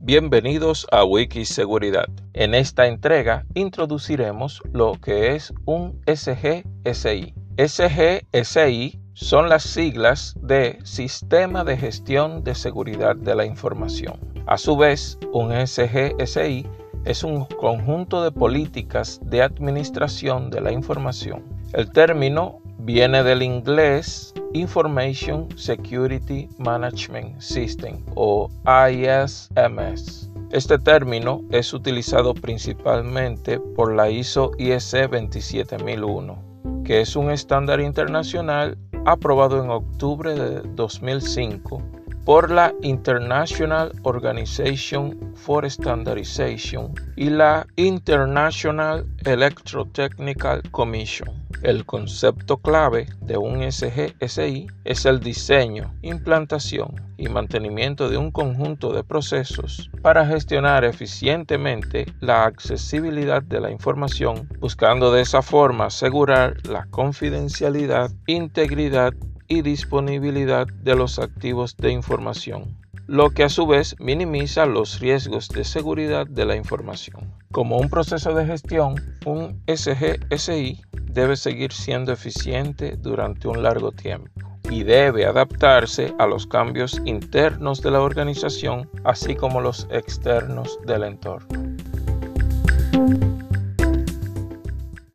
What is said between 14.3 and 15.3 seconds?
A su vez,